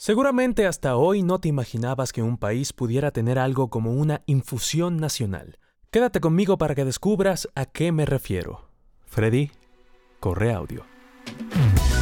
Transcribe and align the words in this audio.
Seguramente 0.00 0.64
hasta 0.64 0.94
hoy 0.94 1.24
no 1.24 1.40
te 1.40 1.48
imaginabas 1.48 2.12
que 2.12 2.22
un 2.22 2.38
país 2.38 2.72
pudiera 2.72 3.10
tener 3.10 3.36
algo 3.36 3.68
como 3.68 3.90
una 3.90 4.22
infusión 4.26 4.96
nacional. 4.98 5.58
Quédate 5.90 6.20
conmigo 6.20 6.56
para 6.56 6.76
que 6.76 6.84
descubras 6.84 7.48
a 7.56 7.66
qué 7.66 7.90
me 7.90 8.06
refiero. 8.06 8.68
Freddy, 9.06 9.50
corre 10.20 10.52
audio. 10.52 10.84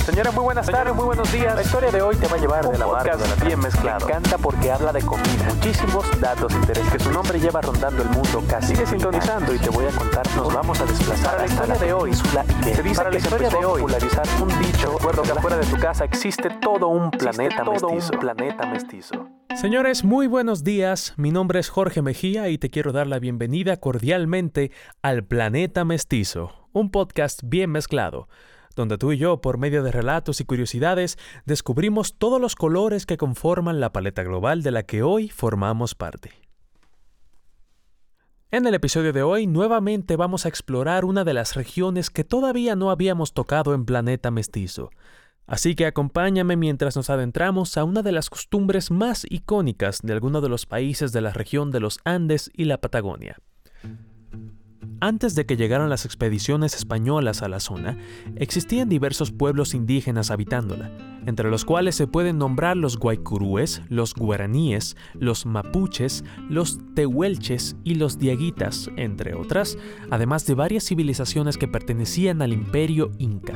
Señora, 0.06 0.30
muy 0.30 0.44
buenas 0.44 0.66
tardes, 0.68 0.94
muy 0.94 1.04
buenos 1.04 1.32
días. 1.32 1.52
La 1.56 1.62
historia 1.62 1.90
de 1.90 2.00
hoy 2.00 2.14
te 2.14 2.28
va 2.28 2.36
a 2.36 2.38
llevar 2.38 2.64
de 2.70 2.78
la 2.78 2.86
de 2.86 3.28
la 3.28 3.44
bien 3.44 3.58
mezclado. 3.58 4.06
Me 4.06 4.12
encanta 4.12 4.38
porque 4.38 4.70
habla 4.70 4.92
de 4.92 5.02
comida. 5.02 5.52
Muchísimos 5.52 6.20
datos 6.20 6.52
de 6.52 6.60
interés 6.60 6.88
que 6.90 7.00
su 7.00 7.10
nombre 7.10 7.40
lleva 7.40 7.60
rondando 7.60 8.04
el 8.04 8.10
mundo 8.10 8.40
casi. 8.48 8.76
Sigue 8.76 8.86
sintonizando 8.86 9.52
y 9.52 9.58
te 9.58 9.68
voy 9.68 9.84
a 9.84 9.90
contar. 9.90 10.24
Nos 10.36 10.54
vamos 10.54 10.80
a 10.80 10.86
desplazar 10.86 11.34
a 11.34 11.38
la 11.40 11.46
historia 11.46 11.74
de 11.74 11.92
hoy. 11.92 12.14
Se 12.14 12.82
dice 12.84 12.94
Para 12.94 13.10
la 13.10 13.18
historia 13.18 13.48
de 13.48 13.56
hoy 13.56 13.80
popularizar 13.80 14.26
un 14.40 14.48
dicho. 14.60 14.96
Recuerdo 14.96 15.22
que 15.22 15.32
afuera 15.32 15.56
de 15.56 15.66
tu 15.66 15.76
casa 15.76 16.04
existe 16.04 16.50
todo 16.60 16.86
un 16.86 17.10
planeta 17.10 17.64
todo 17.64 17.90
mestizo. 17.90 18.12
un 18.12 18.20
planeta 18.20 18.66
mestizo. 18.66 19.28
Señores, 19.56 20.04
muy 20.04 20.28
buenos 20.28 20.62
días. 20.62 21.14
Mi 21.16 21.32
nombre 21.32 21.58
es 21.58 21.68
Jorge 21.68 22.00
Mejía 22.00 22.48
y 22.48 22.58
te 22.58 22.70
quiero 22.70 22.92
dar 22.92 23.08
la 23.08 23.18
bienvenida 23.18 23.78
cordialmente 23.78 24.70
al 25.02 25.24
Planeta 25.24 25.84
Mestizo, 25.84 26.52
un 26.72 26.92
podcast 26.92 27.40
bien 27.42 27.72
mezclado 27.72 28.28
donde 28.76 28.98
tú 28.98 29.10
y 29.10 29.16
yo, 29.16 29.40
por 29.40 29.58
medio 29.58 29.82
de 29.82 29.90
relatos 29.90 30.40
y 30.40 30.44
curiosidades, 30.44 31.18
descubrimos 31.46 32.16
todos 32.16 32.40
los 32.40 32.54
colores 32.54 33.06
que 33.06 33.16
conforman 33.16 33.80
la 33.80 33.92
paleta 33.92 34.22
global 34.22 34.62
de 34.62 34.70
la 34.70 34.84
que 34.84 35.02
hoy 35.02 35.28
formamos 35.28 35.94
parte. 35.94 36.32
En 38.52 38.66
el 38.66 38.74
episodio 38.74 39.12
de 39.12 39.22
hoy 39.22 39.48
nuevamente 39.48 40.14
vamos 40.14 40.46
a 40.46 40.48
explorar 40.48 41.04
una 41.04 41.24
de 41.24 41.34
las 41.34 41.56
regiones 41.56 42.10
que 42.10 42.22
todavía 42.22 42.76
no 42.76 42.90
habíamos 42.90 43.32
tocado 43.32 43.74
en 43.74 43.84
Planeta 43.84 44.30
Mestizo. 44.30 44.90
Así 45.46 45.74
que 45.74 45.86
acompáñame 45.86 46.56
mientras 46.56 46.96
nos 46.96 47.10
adentramos 47.10 47.76
a 47.76 47.84
una 47.84 48.02
de 48.02 48.12
las 48.12 48.30
costumbres 48.30 48.90
más 48.90 49.26
icónicas 49.28 50.00
de 50.02 50.12
alguno 50.12 50.40
de 50.40 50.48
los 50.48 50.66
países 50.66 51.12
de 51.12 51.22
la 51.22 51.32
región 51.32 51.70
de 51.70 51.80
los 51.80 51.98
Andes 52.04 52.50
y 52.54 52.66
la 52.66 52.78
Patagonia. 52.78 53.38
Antes 55.00 55.34
de 55.34 55.44
que 55.44 55.58
llegaran 55.58 55.90
las 55.90 56.06
expediciones 56.06 56.74
españolas 56.74 57.42
a 57.42 57.48
la 57.48 57.60
zona, 57.60 57.98
existían 58.36 58.88
diversos 58.88 59.30
pueblos 59.30 59.74
indígenas 59.74 60.30
habitándola, 60.30 60.90
entre 61.26 61.50
los 61.50 61.66
cuales 61.66 61.96
se 61.96 62.06
pueden 62.06 62.38
nombrar 62.38 62.78
los 62.78 62.96
guaycurúes, 62.98 63.82
los 63.90 64.14
guaraníes, 64.14 64.96
los 65.12 65.44
mapuches, 65.44 66.24
los 66.48 66.78
tehuelches 66.94 67.76
y 67.84 67.96
los 67.96 68.18
diaguitas, 68.18 68.90
entre 68.96 69.34
otras, 69.34 69.76
además 70.10 70.46
de 70.46 70.54
varias 70.54 70.84
civilizaciones 70.84 71.58
que 71.58 71.68
pertenecían 71.68 72.40
al 72.40 72.54
imperio 72.54 73.12
inca. 73.18 73.54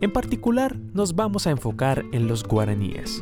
En 0.00 0.12
particular, 0.12 0.78
nos 0.94 1.16
vamos 1.16 1.48
a 1.48 1.50
enfocar 1.50 2.04
en 2.12 2.28
los 2.28 2.44
guaraníes. 2.44 3.20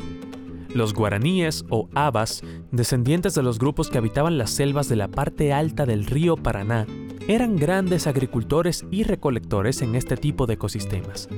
Los 0.75 0.93
guaraníes 0.93 1.65
o 1.69 1.89
abas, 1.95 2.43
descendientes 2.71 3.33
de 3.33 3.41
los 3.41 3.57
grupos 3.57 3.89
que 3.89 3.97
habitaban 3.97 4.37
las 4.37 4.51
selvas 4.51 4.87
de 4.87 4.97
la 4.97 5.07
parte 5.07 5.51
alta 5.51 5.87
del 5.87 6.05
río 6.05 6.37
Paraná, 6.37 6.85
eran 7.29 7.57
grandes 7.57 8.07
agricultores 8.07 8.87
y 8.89 9.03
recolectores 9.03 9.83
en 9.83 9.93
este 9.93 10.17
tipo 10.17 10.47
de 10.47 10.55
ecosistemas. 10.55 11.29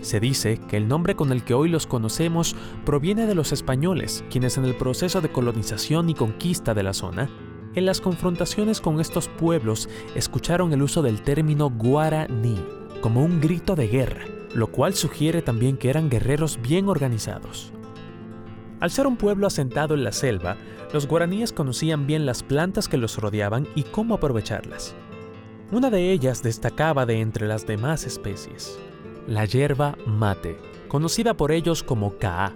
Se 0.00 0.20
dice 0.20 0.58
que 0.70 0.78
el 0.78 0.88
nombre 0.88 1.16
con 1.16 1.32
el 1.32 1.44
que 1.44 1.52
hoy 1.52 1.68
los 1.68 1.86
conocemos 1.86 2.56
proviene 2.86 3.26
de 3.26 3.34
los 3.34 3.52
españoles, 3.52 4.24
quienes 4.30 4.56
en 4.56 4.64
el 4.64 4.74
proceso 4.74 5.20
de 5.20 5.30
colonización 5.30 6.08
y 6.08 6.14
conquista 6.14 6.72
de 6.72 6.82
la 6.82 6.94
zona, 6.94 7.28
en 7.74 7.84
las 7.84 8.00
confrontaciones 8.00 8.80
con 8.80 9.00
estos 9.00 9.28
pueblos 9.28 9.90
escucharon 10.14 10.72
el 10.72 10.80
uso 10.80 11.02
del 11.02 11.20
término 11.20 11.68
guaraní 11.68 12.58
como 13.02 13.22
un 13.22 13.38
grito 13.38 13.76
de 13.76 13.86
guerra, 13.86 14.24
lo 14.54 14.68
cual 14.68 14.94
sugiere 14.94 15.42
también 15.42 15.76
que 15.76 15.90
eran 15.90 16.08
guerreros 16.08 16.58
bien 16.62 16.88
organizados. 16.88 17.74
Al 18.80 18.90
ser 18.90 19.06
un 19.06 19.18
pueblo 19.18 19.46
asentado 19.46 19.92
en 19.92 20.04
la 20.04 20.12
selva, 20.12 20.56
los 20.94 21.06
guaraníes 21.06 21.52
conocían 21.52 22.06
bien 22.06 22.24
las 22.24 22.42
plantas 22.42 22.88
que 22.88 22.96
los 22.96 23.18
rodeaban 23.18 23.68
y 23.74 23.82
cómo 23.82 24.14
aprovecharlas. 24.14 24.96
Una 25.70 25.90
de 25.90 26.12
ellas 26.12 26.42
destacaba 26.42 27.04
de 27.04 27.20
entre 27.20 27.46
las 27.46 27.66
demás 27.66 28.06
especies, 28.06 28.78
la 29.26 29.44
hierba 29.44 29.98
mate, 30.06 30.56
conocida 30.88 31.34
por 31.34 31.52
ellos 31.52 31.82
como 31.82 32.16
Kaa. 32.16 32.54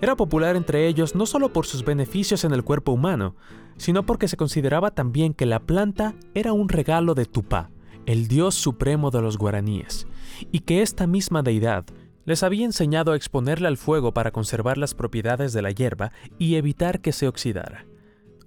Era 0.00 0.14
popular 0.14 0.54
entre 0.54 0.86
ellos 0.86 1.16
no 1.16 1.26
solo 1.26 1.52
por 1.52 1.66
sus 1.66 1.84
beneficios 1.84 2.44
en 2.44 2.52
el 2.52 2.62
cuerpo 2.62 2.92
humano, 2.92 3.34
sino 3.76 4.06
porque 4.06 4.28
se 4.28 4.36
consideraba 4.36 4.92
también 4.92 5.34
que 5.34 5.46
la 5.46 5.58
planta 5.58 6.14
era 6.32 6.52
un 6.52 6.68
regalo 6.68 7.14
de 7.14 7.24
Tupá, 7.24 7.70
el 8.06 8.28
dios 8.28 8.54
supremo 8.54 9.10
de 9.10 9.20
los 9.20 9.36
guaraníes, 9.36 10.06
y 10.52 10.60
que 10.60 10.82
esta 10.82 11.08
misma 11.08 11.42
deidad 11.42 11.84
les 12.24 12.44
había 12.44 12.66
enseñado 12.66 13.10
a 13.10 13.16
exponerla 13.16 13.66
al 13.66 13.78
fuego 13.78 14.14
para 14.14 14.30
conservar 14.30 14.78
las 14.78 14.94
propiedades 14.94 15.52
de 15.54 15.62
la 15.62 15.72
hierba 15.72 16.12
y 16.38 16.54
evitar 16.54 17.00
que 17.00 17.10
se 17.10 17.26
oxidara. 17.26 17.84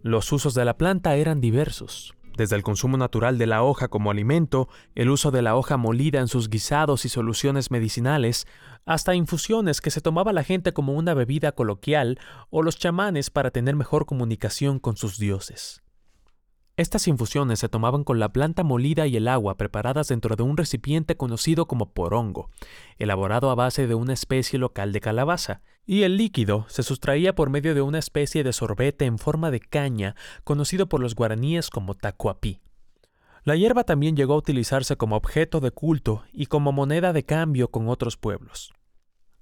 Los 0.02 0.32
usos 0.32 0.54
de 0.54 0.64
la 0.64 0.78
planta 0.78 1.18
eran 1.18 1.42
diversos 1.42 2.17
desde 2.38 2.56
el 2.56 2.64
consumo 2.64 2.96
natural 2.96 3.38
de 3.38 3.48
la 3.48 3.64
hoja 3.64 3.90
como 3.90 4.12
alimento, 4.12 4.70
el 4.96 5.10
uso 5.10 5.32
de 5.32 5.42
la 5.42 5.56
hoja 5.56 5.76
molida 5.76 6.20
en 6.20 6.28
sus 6.28 6.50
guisados 6.50 7.04
y 7.04 7.10
soluciones 7.10 7.72
medicinales, 7.72 8.48
hasta 8.86 9.16
infusiones 9.16 9.82
que 9.82 9.92
se 9.92 10.00
tomaba 10.00 10.32
la 10.32 10.44
gente 10.44 10.72
como 10.72 10.94
una 10.94 11.14
bebida 11.14 11.52
coloquial 11.52 12.20
o 12.50 12.62
los 12.62 12.78
chamanes 12.78 13.30
para 13.30 13.52
tener 13.52 13.76
mejor 13.76 14.06
comunicación 14.06 14.80
con 14.80 14.96
sus 14.96 15.18
dioses. 15.18 15.82
Estas 16.78 17.08
infusiones 17.08 17.58
se 17.58 17.70
tomaban 17.70 18.04
con 18.04 18.20
la 18.20 18.32
planta 18.32 18.62
molida 18.62 19.08
y 19.08 19.18
el 19.18 19.28
agua 19.28 19.58
preparadas 19.58 20.10
dentro 20.10 20.36
de 20.36 20.44
un 20.44 20.58
recipiente 20.58 21.18
conocido 21.18 21.66
como 21.66 21.92
porongo, 21.92 22.52
elaborado 23.00 23.50
a 23.50 23.56
base 23.56 23.88
de 23.88 23.96
una 23.96 24.14
especie 24.14 24.60
local 24.60 24.94
de 24.94 25.02
calabaza, 25.02 25.62
y 25.88 26.04
el 26.04 26.18
líquido 26.18 26.68
se 26.70 26.84
sustraía 26.84 27.34
por 27.34 27.50
medio 27.50 27.74
de 27.74 27.82
una 27.82 27.98
especie 27.98 28.44
de 28.44 28.54
sorbete 28.54 29.06
en 29.06 29.18
forma 29.18 29.50
de 29.50 29.60
caña 29.60 30.16
conocido 30.44 30.88
por 30.88 31.02
los 31.02 31.16
guaraníes 31.16 31.72
como 31.72 31.96
tacuapí. 31.96 32.62
La 33.44 33.56
hierba 33.56 33.84
también 33.84 34.16
llegó 34.16 34.36
a 34.36 34.38
utilizarse 34.38 34.98
como 34.98 35.16
objeto 35.16 35.62
de 35.62 35.72
culto 35.72 36.26
y 36.32 36.46
como 36.46 36.74
moneda 36.74 37.12
de 37.12 37.26
cambio 37.26 37.72
con 37.72 37.90
otros 37.90 38.18
pueblos. 38.18 38.77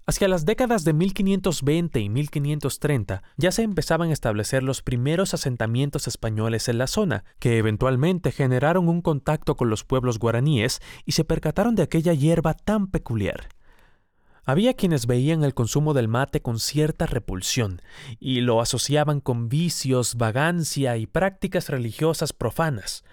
Hacia 0.08 0.28
las 0.28 0.46
décadas 0.46 0.84
de 0.84 0.94
1520 0.94 2.00
y 2.00 2.10
1530 2.10 3.24
ya 3.38 3.52
se 3.52 3.64
empezaban 3.64 4.12
a 4.12 4.14
establecer 4.14 4.62
los 4.62 4.84
primeros 4.84 5.34
asentamientos 5.34 6.08
españoles 6.08 6.70
en 6.70 6.78
la 6.78 6.86
zona, 6.86 7.24
que 7.40 7.58
eventualmente 7.58 8.32
generaron 8.32 8.88
un 8.88 9.02
contacto 9.02 9.56
con 9.56 9.72
los 9.72 9.84
pueblos 9.84 10.20
guaraníes 10.20 10.80
y 11.06 11.14
se 11.14 11.24
percataron 11.24 11.74
de 11.74 11.82
aquella 11.82 12.14
hierba 12.14 12.54
tan 12.54 12.86
peculiar. 12.86 13.50
Había 14.44 14.76
quienes 14.76 15.08
veían 15.08 15.44
el 15.44 15.56
consumo 15.56 15.96
del 15.96 16.08
mate 16.08 16.40
con 16.40 16.60
cierta 16.60 17.08
repulsión 17.08 17.82
y 18.20 18.42
lo 18.42 18.62
asociaban 18.62 19.22
con 19.22 19.50
vicios, 19.50 20.18
vagancia 20.18 20.98
y 20.98 21.08
prácticas 21.08 21.70
religiosas 21.70 22.32
profanas, 22.32 23.04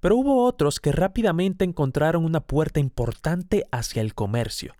pero 0.00 0.16
hubo 0.16 0.44
otros 0.44 0.80
que 0.80 0.90
rápidamente 0.90 1.64
encontraron 1.64 2.24
una 2.24 2.40
puerta 2.40 2.80
importante 2.80 3.64
hacia 3.70 4.02
el 4.02 4.14
comercio 4.14 4.74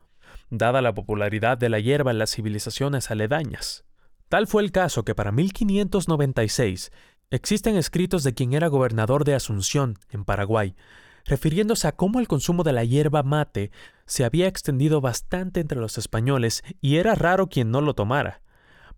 dada 0.53 0.83
la 0.83 0.95
popularidad 0.95 1.57
de 1.57 1.69
la 1.69 1.81
hierba 1.81 2.11
en 2.11 2.19
las 2.19 2.35
civilizaciones 2.35 3.11
aledañas. 3.11 3.85
Tal 4.29 4.47
fue 4.47 4.63
el 4.63 4.71
caso 4.71 5.05
que 5.05 5.15
para 5.15 5.33
1596 5.33 6.93
existen 7.31 7.77
escritos 7.77 8.23
de 8.23 8.35
quien 8.35 8.53
era 8.53 8.69
gobernador 8.69 9.25
de 9.25 9.35
Asunción, 9.35 9.99
en 10.11 10.25
Paraguay, 10.25 10.77
refiriéndose 11.25 11.89
a 11.89 11.93
cómo 11.93 12.21
el 12.21 12.29
consumo 12.29 12.65
de 12.65 12.73
la 12.73 12.85
hierba 12.85 13.23
mate 13.23 13.71
se 14.05 14.25
había 14.25 14.47
extendido 14.47 15.01
bastante 15.01 15.61
entre 15.61 15.79
los 15.79 15.97
españoles 15.97 16.63
y 16.81 16.97
era 16.97 17.15
raro 17.15 17.49
quien 17.49 17.71
no 17.71 17.81
lo 17.81 17.95
tomara, 17.95 18.43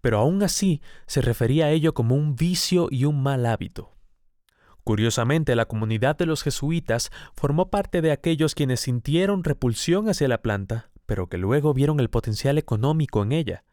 pero 0.00 0.19
aún 0.19 0.42
así 0.42 0.82
se 1.06 1.21
refería 1.21 1.66
a 1.66 1.71
ello 1.71 1.94
como 1.94 2.16
un 2.16 2.34
vicio 2.34 2.88
y 2.91 3.04
un 3.04 3.22
mal 3.22 3.47
hábito. 3.47 3.92
Curiosamente, 4.82 5.56
la 5.56 5.65
comunidad 5.65 6.16
de 6.16 6.26
los 6.26 6.42
jesuitas 6.42 7.10
formó 7.34 7.71
parte 7.71 8.03
de 8.03 8.12
aquellos 8.12 8.54
quienes 8.54 8.81
sintieron 8.81 9.44
repulsión 9.44 10.10
hacia 10.10 10.28
la 10.28 10.42
planta, 10.42 10.91
pero 11.06 11.28
que 11.28 11.38
luego 11.38 11.75
vieron 11.75 12.00
el 12.00 12.10
potencial 12.10 12.59
económico 12.59 13.22
en 13.22 13.32
ella. 13.32 13.65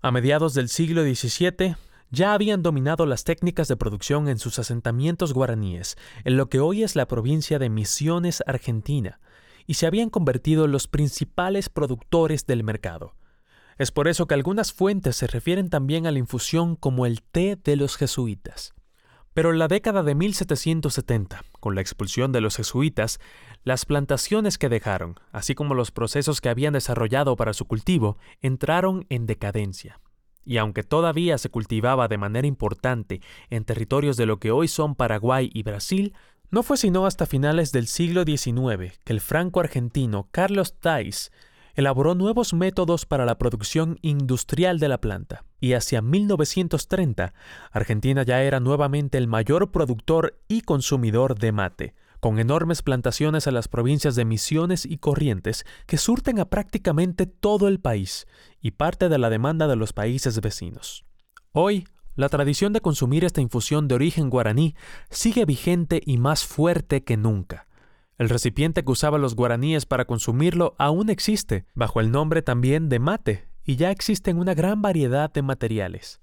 A 0.00 0.10
mediados 0.10 0.54
del 0.54 0.68
siglo 0.68 1.02
XVII, 1.02 1.76
ya 2.10 2.32
habían 2.32 2.62
dominado 2.62 3.04
las 3.04 3.24
técnicas 3.24 3.68
de 3.68 3.76
producción 3.76 4.28
en 4.28 4.38
sus 4.38 4.58
asentamientos 4.58 5.34
guaraníes, 5.34 5.96
en 6.24 6.36
lo 6.36 6.48
que 6.48 6.60
hoy 6.60 6.82
es 6.82 6.96
la 6.96 7.08
provincia 7.08 7.58
de 7.58 7.68
Misiones, 7.68 8.42
Argentina, 8.46 9.20
y 9.66 9.74
se 9.74 9.86
habían 9.86 10.08
convertido 10.08 10.64
en 10.64 10.72
los 10.72 10.88
principales 10.88 11.68
productores 11.68 12.46
del 12.46 12.64
mercado. 12.64 13.14
Es 13.76 13.92
por 13.92 14.08
eso 14.08 14.26
que 14.26 14.34
algunas 14.34 14.72
fuentes 14.72 15.16
se 15.16 15.26
refieren 15.26 15.68
también 15.70 16.06
a 16.06 16.10
la 16.10 16.18
infusión 16.18 16.74
como 16.74 17.06
el 17.06 17.22
té 17.22 17.58
de 17.62 17.76
los 17.76 17.96
jesuitas. 17.96 18.74
Pero 19.38 19.52
en 19.52 19.60
la 19.60 19.68
década 19.68 20.02
de 20.02 20.16
1770, 20.16 21.44
con 21.60 21.76
la 21.76 21.80
expulsión 21.80 22.32
de 22.32 22.40
los 22.40 22.56
jesuitas, 22.56 23.20
las 23.62 23.84
plantaciones 23.84 24.58
que 24.58 24.68
dejaron, 24.68 25.14
así 25.30 25.54
como 25.54 25.74
los 25.74 25.92
procesos 25.92 26.40
que 26.40 26.48
habían 26.48 26.72
desarrollado 26.72 27.36
para 27.36 27.52
su 27.52 27.64
cultivo, 27.66 28.18
entraron 28.42 29.06
en 29.10 29.26
decadencia. 29.26 30.00
Y 30.44 30.56
aunque 30.56 30.82
todavía 30.82 31.38
se 31.38 31.50
cultivaba 31.50 32.08
de 32.08 32.18
manera 32.18 32.48
importante 32.48 33.20
en 33.48 33.64
territorios 33.64 34.16
de 34.16 34.26
lo 34.26 34.40
que 34.40 34.50
hoy 34.50 34.66
son 34.66 34.96
Paraguay 34.96 35.48
y 35.54 35.62
Brasil, 35.62 36.14
no 36.50 36.64
fue 36.64 36.76
sino 36.76 37.06
hasta 37.06 37.24
finales 37.24 37.70
del 37.70 37.86
siglo 37.86 38.24
XIX 38.24 38.98
que 39.04 39.12
el 39.12 39.20
franco-argentino 39.20 40.26
Carlos 40.32 40.80
Thais 40.80 41.30
elaboró 41.78 42.16
nuevos 42.16 42.54
métodos 42.54 43.06
para 43.06 43.24
la 43.24 43.38
producción 43.38 44.00
industrial 44.02 44.80
de 44.80 44.88
la 44.88 45.00
planta, 45.00 45.44
y 45.60 45.74
hacia 45.74 46.02
1930 46.02 47.34
Argentina 47.70 48.24
ya 48.24 48.42
era 48.42 48.58
nuevamente 48.58 49.16
el 49.16 49.28
mayor 49.28 49.70
productor 49.70 50.40
y 50.48 50.62
consumidor 50.62 51.38
de 51.38 51.52
mate, 51.52 51.94
con 52.18 52.40
enormes 52.40 52.82
plantaciones 52.82 53.46
en 53.46 53.54
las 53.54 53.68
provincias 53.68 54.16
de 54.16 54.24
Misiones 54.24 54.86
y 54.86 54.98
Corrientes 54.98 55.64
que 55.86 55.98
surten 55.98 56.40
a 56.40 56.46
prácticamente 56.46 57.26
todo 57.26 57.68
el 57.68 57.78
país 57.78 58.26
y 58.60 58.72
parte 58.72 59.08
de 59.08 59.18
la 59.18 59.30
demanda 59.30 59.68
de 59.68 59.76
los 59.76 59.92
países 59.92 60.40
vecinos. 60.40 61.04
Hoy, 61.52 61.86
la 62.16 62.28
tradición 62.28 62.72
de 62.72 62.80
consumir 62.80 63.24
esta 63.24 63.40
infusión 63.40 63.86
de 63.86 63.94
origen 63.94 64.30
guaraní 64.30 64.74
sigue 65.10 65.44
vigente 65.44 66.00
y 66.04 66.18
más 66.18 66.44
fuerte 66.44 67.04
que 67.04 67.16
nunca. 67.16 67.67
El 68.18 68.28
recipiente 68.28 68.84
que 68.84 68.90
usaban 68.90 69.22
los 69.22 69.36
guaraníes 69.36 69.86
para 69.86 70.04
consumirlo 70.04 70.74
aún 70.76 71.08
existe, 71.08 71.66
bajo 71.74 72.00
el 72.00 72.10
nombre 72.10 72.42
también 72.42 72.88
de 72.88 72.98
mate, 72.98 73.48
y 73.64 73.76
ya 73.76 73.92
existen 73.92 74.38
una 74.38 74.54
gran 74.54 74.82
variedad 74.82 75.32
de 75.32 75.42
materiales. 75.42 76.20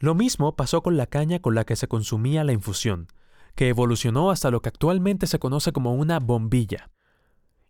Lo 0.00 0.16
mismo 0.16 0.56
pasó 0.56 0.82
con 0.82 0.96
la 0.96 1.06
caña 1.06 1.38
con 1.38 1.54
la 1.54 1.64
que 1.64 1.76
se 1.76 1.86
consumía 1.86 2.42
la 2.42 2.52
infusión, 2.52 3.06
que 3.54 3.68
evolucionó 3.68 4.30
hasta 4.32 4.50
lo 4.50 4.60
que 4.60 4.70
actualmente 4.70 5.28
se 5.28 5.38
conoce 5.38 5.72
como 5.72 5.94
una 5.94 6.18
bombilla. 6.18 6.90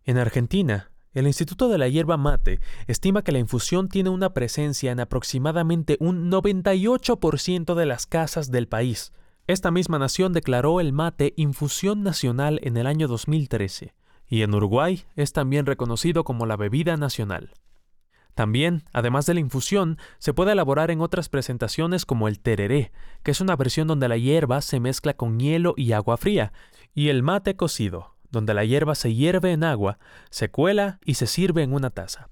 En 0.04 0.16
Argentina, 0.16 0.90
el 1.12 1.26
Instituto 1.26 1.68
de 1.68 1.76
la 1.76 1.88
Hierba 1.88 2.16
Mate 2.16 2.60
estima 2.86 3.22
que 3.22 3.32
la 3.32 3.40
infusión 3.40 3.88
tiene 3.88 4.08
una 4.08 4.32
presencia 4.32 4.90
en 4.92 5.00
aproximadamente 5.00 5.98
un 6.00 6.30
98% 6.30 7.74
de 7.74 7.86
las 7.86 8.06
casas 8.06 8.50
del 8.50 8.68
país. 8.68 9.12
Esta 9.46 9.70
misma 9.70 9.98
nación 9.98 10.32
declaró 10.32 10.80
el 10.80 10.92
mate 10.92 11.32
infusión 11.36 12.02
nacional 12.02 12.60
en 12.62 12.76
el 12.76 12.86
año 12.86 13.08
2013, 13.08 13.94
y 14.28 14.42
en 14.42 14.54
Uruguay 14.54 15.04
es 15.16 15.32
también 15.32 15.66
reconocido 15.66 16.24
como 16.24 16.46
la 16.46 16.56
bebida 16.56 16.96
nacional. 16.96 17.52
También, 18.34 18.84
además 18.92 19.26
de 19.26 19.34
la 19.34 19.40
infusión, 19.40 19.98
se 20.18 20.32
puede 20.32 20.52
elaborar 20.52 20.90
en 20.90 21.00
otras 21.00 21.28
presentaciones 21.28 22.06
como 22.06 22.28
el 22.28 22.40
tereré, 22.40 22.92
que 23.22 23.32
es 23.32 23.40
una 23.40 23.56
versión 23.56 23.88
donde 23.88 24.08
la 24.08 24.16
hierba 24.16 24.60
se 24.62 24.80
mezcla 24.80 25.14
con 25.14 25.38
hielo 25.40 25.74
y 25.76 25.92
agua 25.92 26.16
fría, 26.16 26.52
y 26.94 27.08
el 27.08 27.22
mate 27.22 27.56
cocido, 27.56 28.14
donde 28.30 28.54
la 28.54 28.64
hierba 28.64 28.94
se 28.94 29.14
hierve 29.14 29.52
en 29.52 29.64
agua, 29.64 29.98
se 30.30 30.50
cuela 30.50 31.00
y 31.04 31.14
se 31.14 31.26
sirve 31.26 31.62
en 31.62 31.72
una 31.72 31.90
taza. 31.90 32.28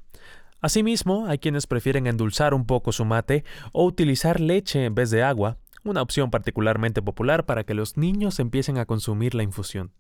Asimismo, 0.61 1.27
hay 1.27 1.39
quienes 1.39 1.67
prefieren 1.67 2.07
endulzar 2.07 2.53
un 2.55 2.67
poco 2.67 2.91
su 2.93 3.05
mate 3.05 3.45
o 3.73 3.85
utilizar 3.85 4.41
leche 4.41 4.85
en 4.85 4.95
vez 4.95 5.11
de 5.11 5.23
agua, 5.23 5.59
una 5.85 6.03
opción 6.03 6.31
particularmente 6.31 7.03
popular 7.03 7.47
para 7.47 7.65
que 7.65 7.75
los 7.75 7.97
niños 7.97 8.39
empiecen 8.39 8.79
a 8.79 8.87
consumir 8.87 9.35
la 9.35 9.43
infusión. 9.43 9.93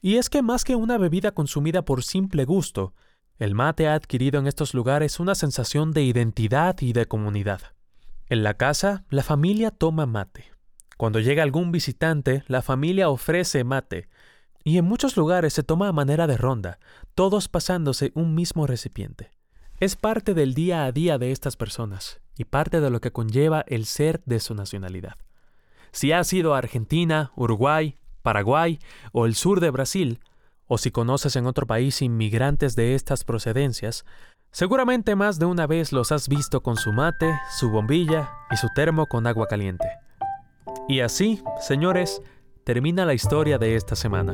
Y 0.00 0.16
es 0.16 0.30
que 0.30 0.42
más 0.42 0.64
que 0.64 0.76
una 0.76 0.98
bebida 0.98 1.32
consumida 1.32 1.82
por 1.84 2.02
simple 2.02 2.44
gusto, 2.44 2.94
el 3.38 3.54
mate 3.54 3.88
ha 3.88 3.94
adquirido 3.94 4.40
en 4.40 4.46
estos 4.46 4.74
lugares 4.74 5.20
una 5.20 5.34
sensación 5.34 5.92
de 5.92 6.02
identidad 6.02 6.76
y 6.80 6.92
de 6.92 7.06
comunidad. 7.06 7.60
En 8.26 8.42
la 8.42 8.54
casa, 8.54 9.04
la 9.10 9.22
familia 9.22 9.70
toma 9.70 10.06
mate. 10.06 10.44
Cuando 10.96 11.20
llega 11.20 11.42
algún 11.42 11.72
visitante, 11.72 12.44
la 12.46 12.62
familia 12.62 13.08
ofrece 13.08 13.64
mate. 13.64 14.08
Y 14.62 14.76
en 14.76 14.84
muchos 14.84 15.16
lugares 15.16 15.54
se 15.54 15.62
toma 15.62 15.88
a 15.88 15.92
manera 15.92 16.26
de 16.26 16.36
ronda, 16.36 16.78
todos 17.14 17.48
pasándose 17.48 18.12
un 18.14 18.34
mismo 18.34 18.66
recipiente. 18.66 19.30
Es 19.78 19.96
parte 19.96 20.34
del 20.34 20.52
día 20.52 20.84
a 20.84 20.92
día 20.92 21.16
de 21.16 21.32
estas 21.32 21.56
personas 21.56 22.20
y 22.40 22.46
parte 22.46 22.80
de 22.80 22.88
lo 22.88 23.02
que 23.02 23.12
conlleva 23.12 23.66
el 23.68 23.84
ser 23.84 24.22
de 24.24 24.40
su 24.40 24.54
nacionalidad. 24.54 25.16
Si 25.92 26.10
has 26.12 26.32
ido 26.32 26.54
a 26.54 26.58
Argentina, 26.58 27.32
Uruguay, 27.36 27.98
Paraguay 28.22 28.78
o 29.12 29.26
el 29.26 29.34
sur 29.34 29.60
de 29.60 29.68
Brasil, 29.68 30.20
o 30.66 30.78
si 30.78 30.90
conoces 30.90 31.36
en 31.36 31.44
otro 31.44 31.66
país 31.66 32.00
inmigrantes 32.00 32.76
de 32.76 32.94
estas 32.94 33.24
procedencias, 33.24 34.06
seguramente 34.52 35.16
más 35.16 35.38
de 35.38 35.44
una 35.44 35.66
vez 35.66 35.92
los 35.92 36.12
has 36.12 36.30
visto 36.30 36.62
con 36.62 36.78
su 36.78 36.94
mate, 36.94 37.30
su 37.58 37.68
bombilla 37.68 38.30
y 38.50 38.56
su 38.56 38.68
termo 38.74 39.04
con 39.04 39.26
agua 39.26 39.46
caliente. 39.46 39.88
Y 40.88 41.00
así, 41.00 41.42
señores, 41.60 42.22
termina 42.64 43.04
la 43.04 43.12
historia 43.12 43.58
de 43.58 43.76
esta 43.76 43.96
semana. 43.96 44.32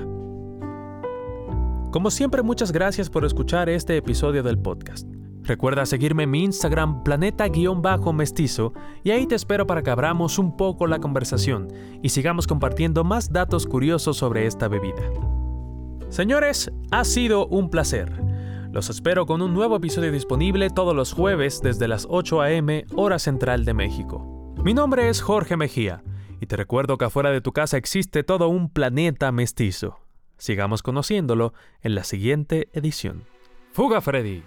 Como 1.91 2.13
siempre, 2.13 2.43
muchas 2.43 2.71
gracias 2.71 3.11
por 3.11 3.25
escuchar 3.25 3.69
este 3.69 3.97
episodio 3.97 4.45
del 4.45 4.59
podcast. 4.59 5.16
Recuerda 5.47 5.87
seguirme 5.87 6.25
en 6.25 6.31
mi 6.31 6.43
Instagram 6.43 7.05
planeta-mestizo 7.05 8.73
y 9.05 9.13
ahí 9.13 9.29
te 9.29 9.37
espero 9.37 9.65
para 9.67 9.83
que 9.83 9.91
abramos 9.91 10.41
un 10.41 10.57
poco 10.57 10.89
la 10.89 10.99
conversación 10.99 11.69
y 12.03 12.09
sigamos 12.09 12.49
compartiendo 12.49 13.05
más 13.05 13.33
datos 13.33 13.67
curiosos 13.67 14.17
sobre 14.17 14.47
esta 14.47 14.67
bebida. 14.67 15.03
Señores, 16.09 16.73
ha 16.91 17.05
sido 17.05 17.47
un 17.47 17.71
placer. 17.71 18.13
Los 18.73 18.91
espero 18.91 19.25
con 19.25 19.41
un 19.41 19.55
nuevo 19.55 19.77
episodio 19.77 20.11
disponible 20.11 20.69
todos 20.69 20.97
los 20.97 21.13
jueves 21.13 21.61
desde 21.63 21.87
las 21.87 22.09
8 22.11 22.43
a.m. 22.43 22.85
hora 22.97 23.21
central 23.21 23.65
de 23.65 23.75
México. 23.75 24.55
Mi 24.65 24.75
nombre 24.75 25.09
es 25.09 25.23
Jorge 25.23 25.57
Mejía 25.57 26.03
y 26.41 26.47
te 26.47 26.57
recuerdo 26.57 26.99
que 26.99 27.05
afuera 27.05 27.31
de 27.31 27.41
tu 27.41 27.53
casa 27.53 27.77
existe 27.77 28.25
todo 28.25 28.49
un 28.49 28.69
planeta 28.69 29.31
mestizo. 29.31 30.01
Sigamos 30.39 30.83
conociéndolo 30.83 31.55
en 31.83 31.95
la 31.95 32.03
siguiente 32.03 32.69
edición. 32.73 33.23
Fuga 33.73 34.01
Freddy. 34.01 34.43